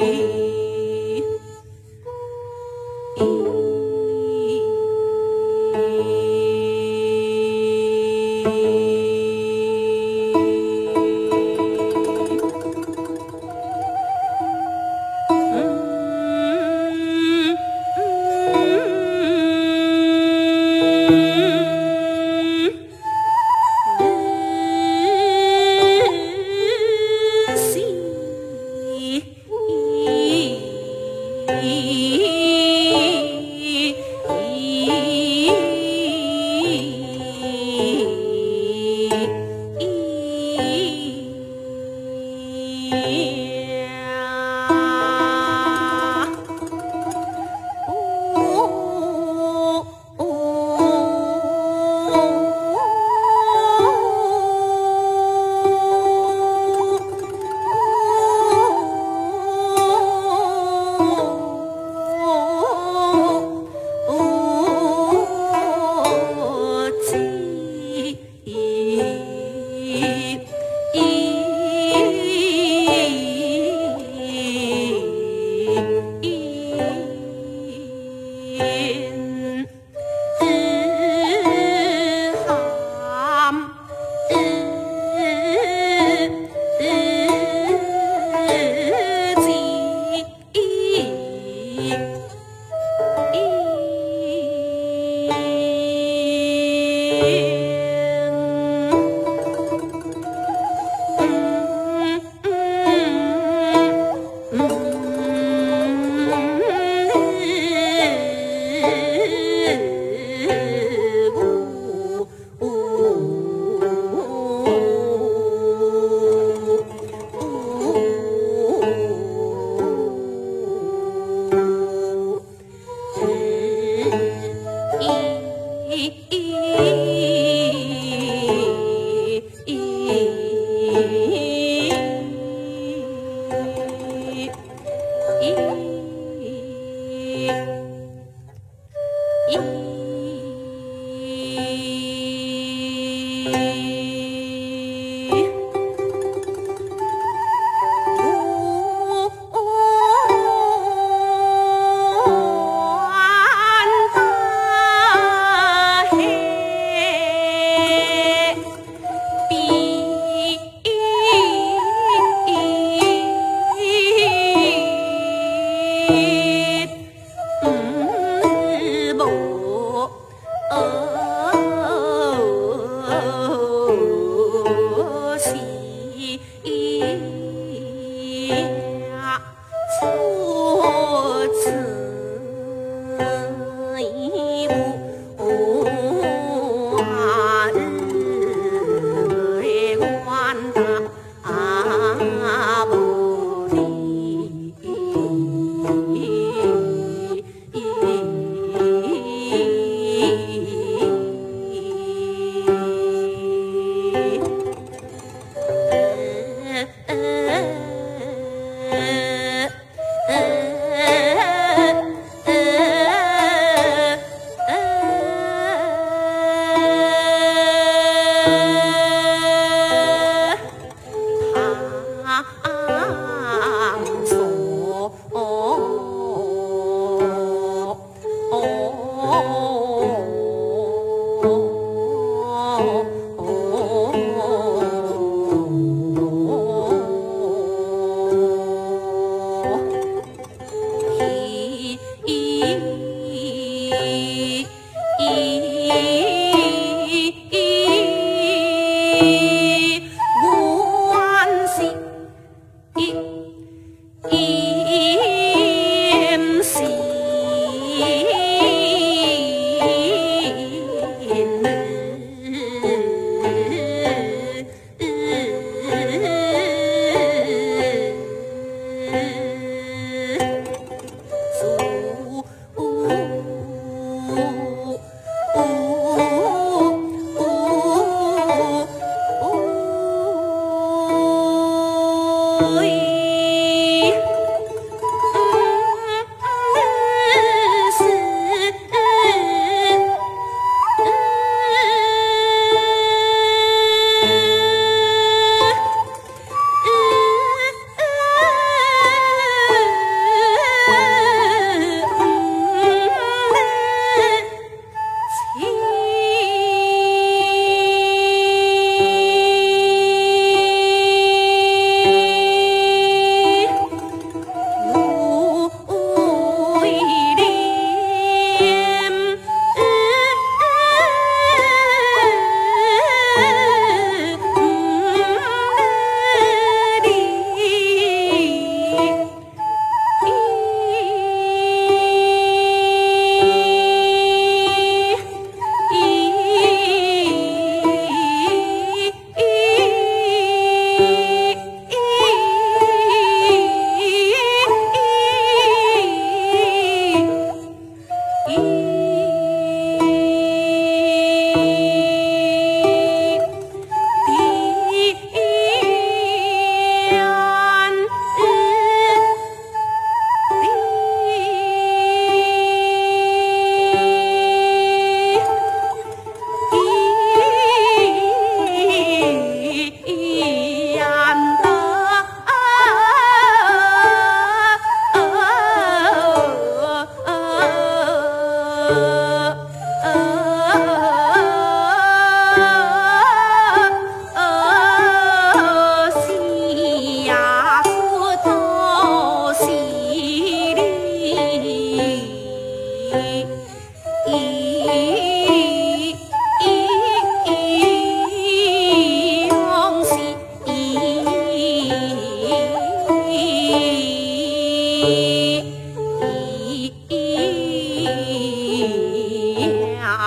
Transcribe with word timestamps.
Hey. 0.00 0.49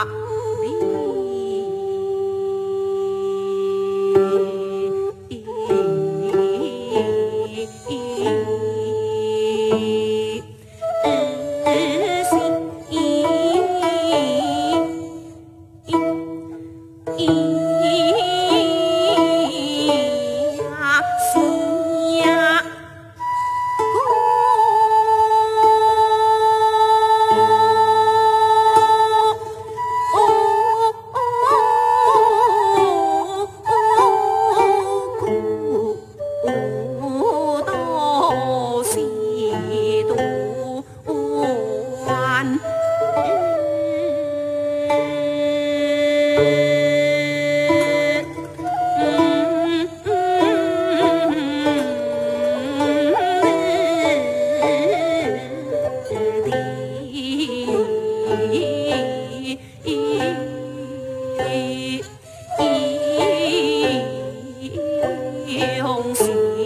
Ah. 0.05 0.32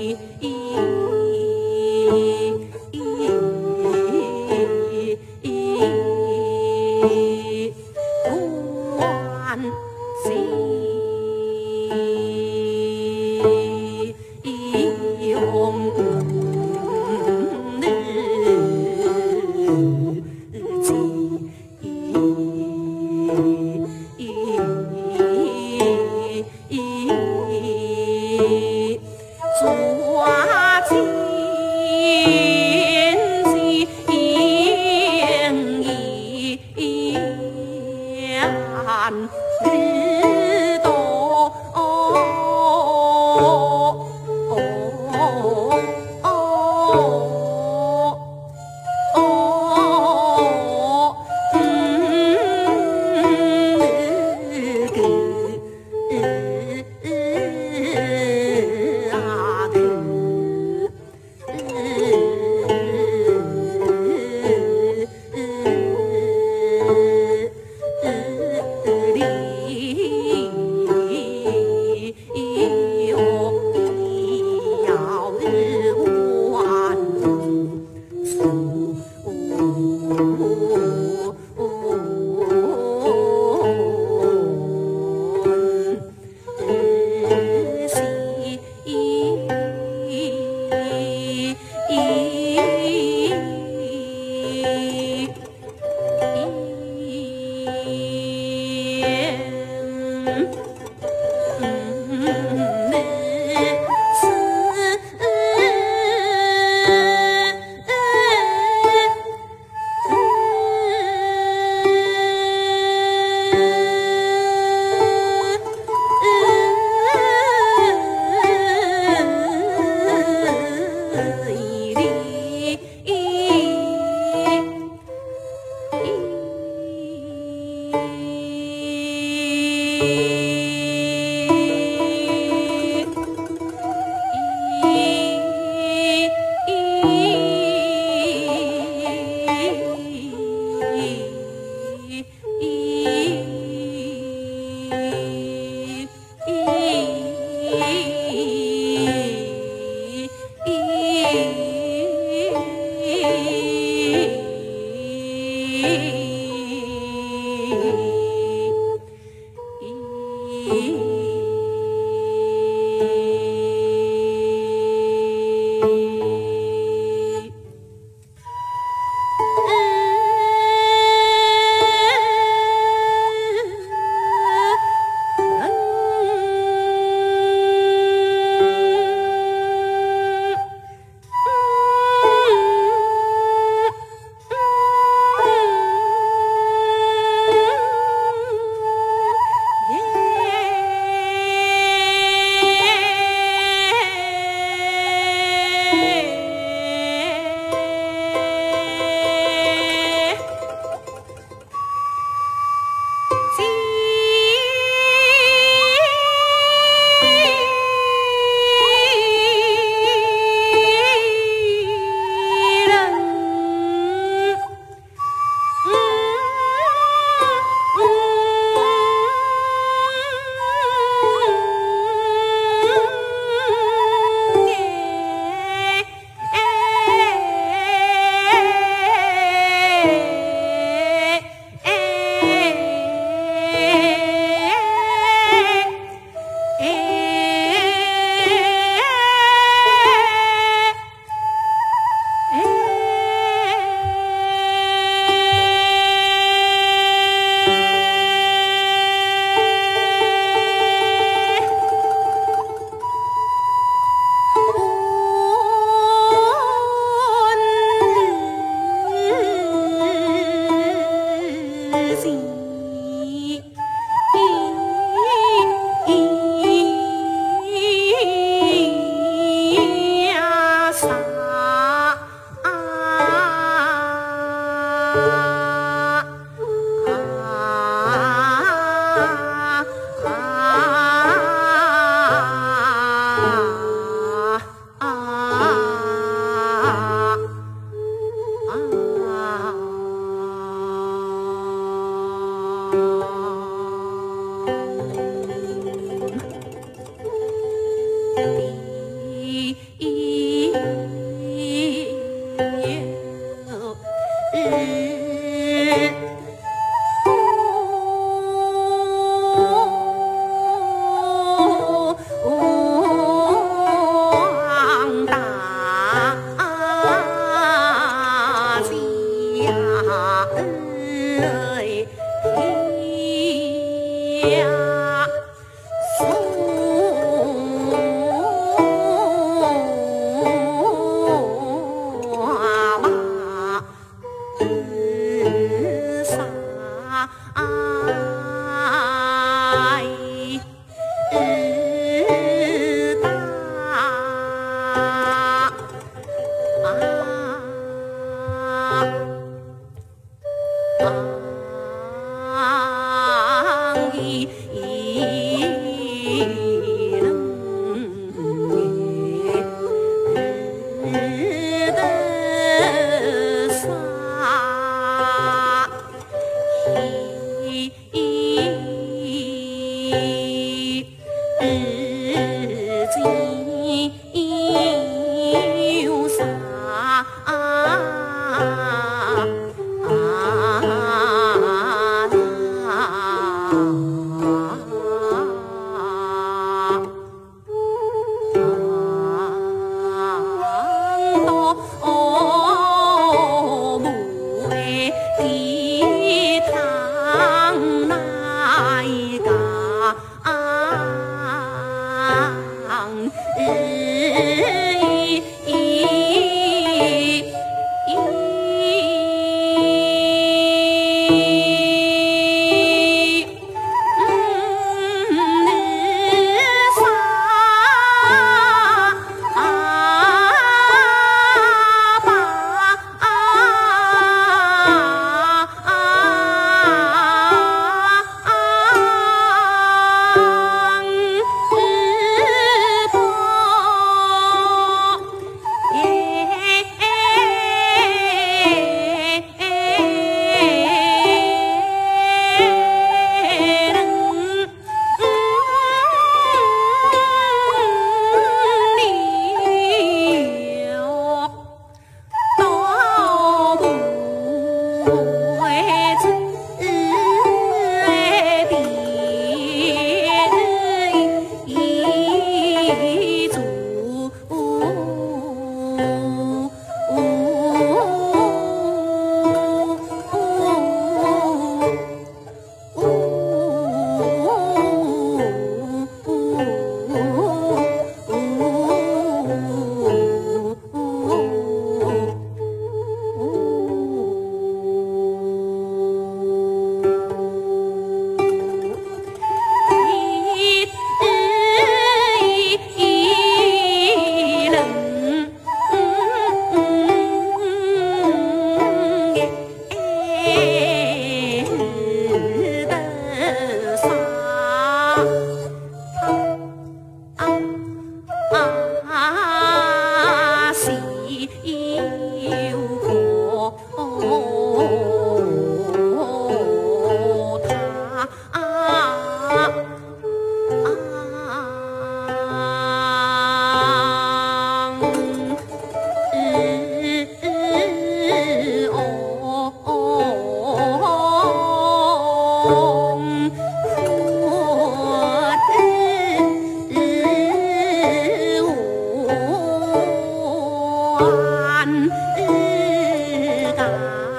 e 0.09 0.56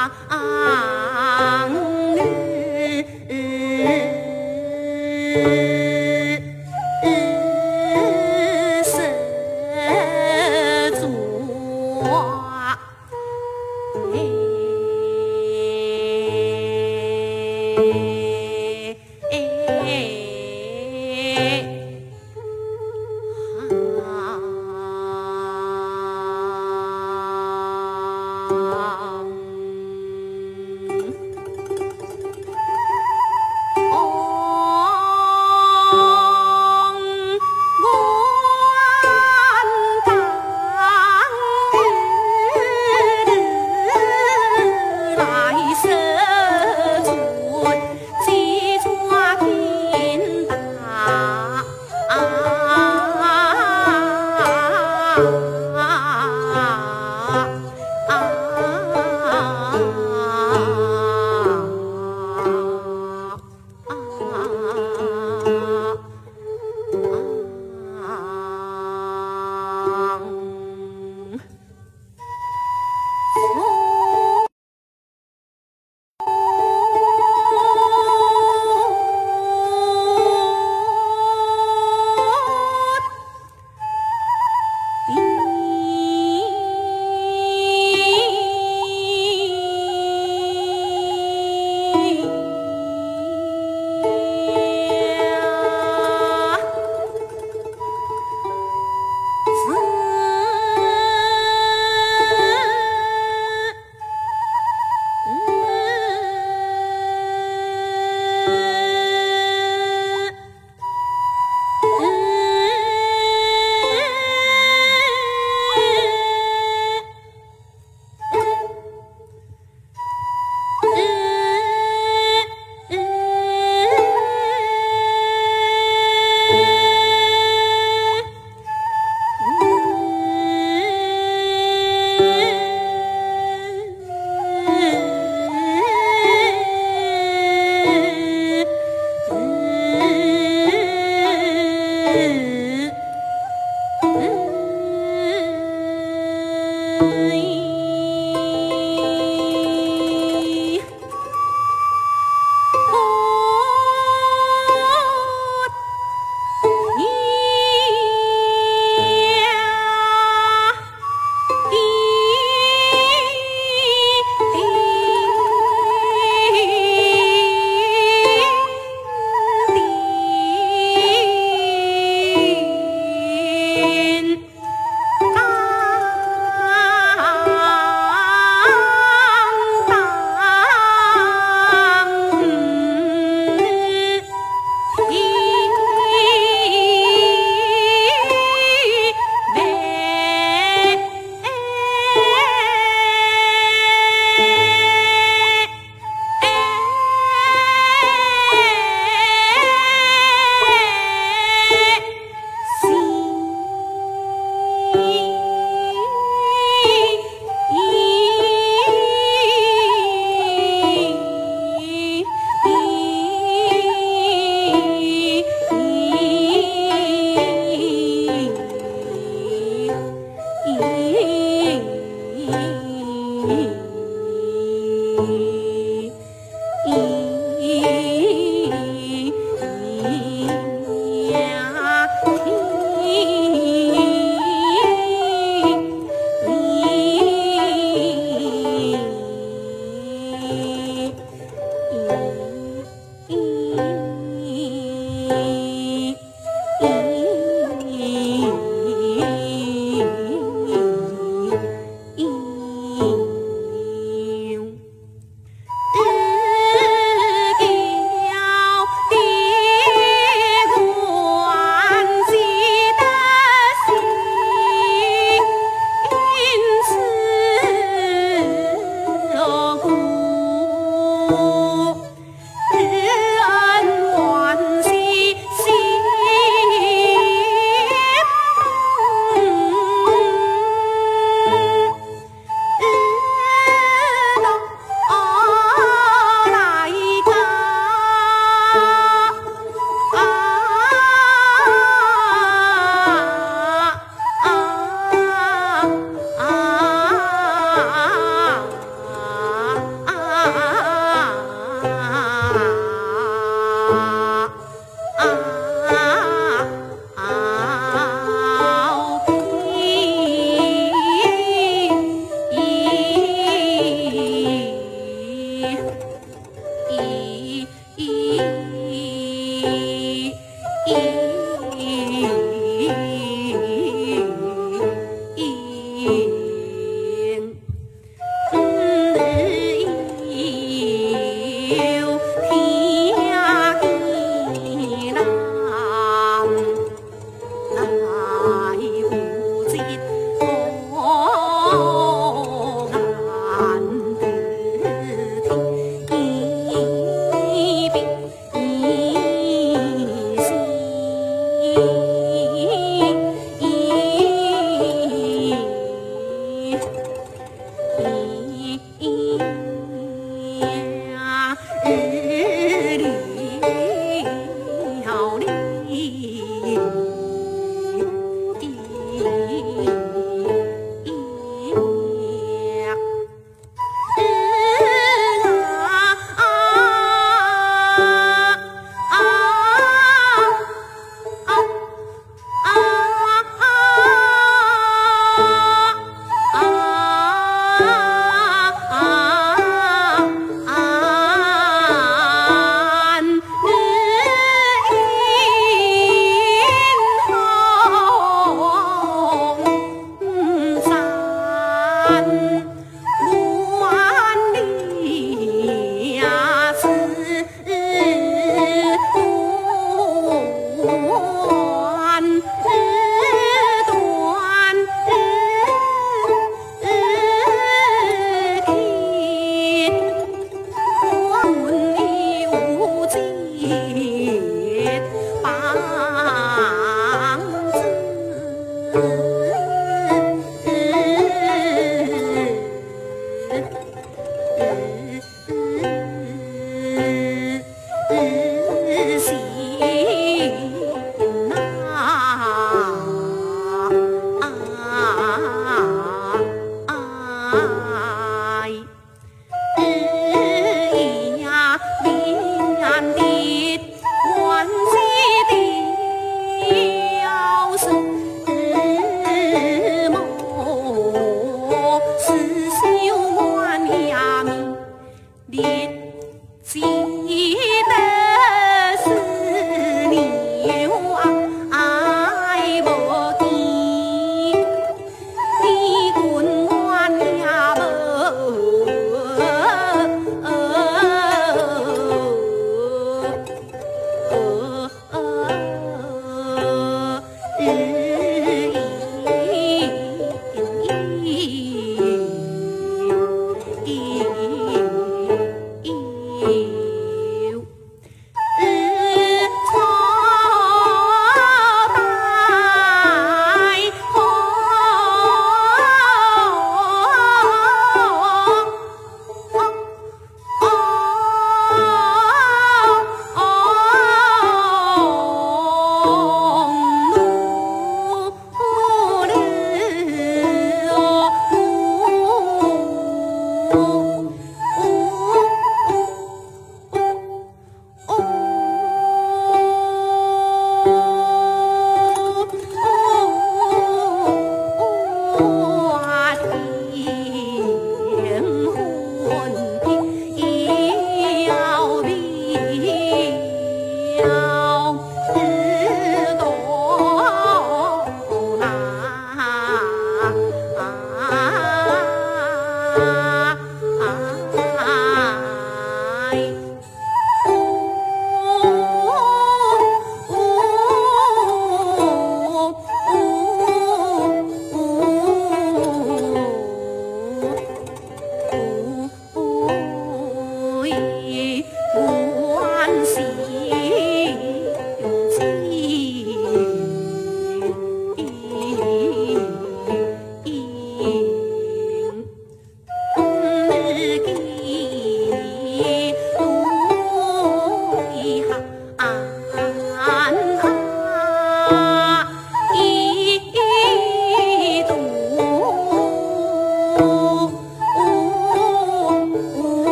啊 0.00 0.59